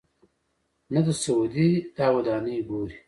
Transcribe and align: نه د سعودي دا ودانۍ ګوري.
نه 0.93 0.99
د 1.05 1.07
سعودي 1.23 1.69
دا 1.97 2.07
ودانۍ 2.15 2.57
ګوري. 2.69 2.97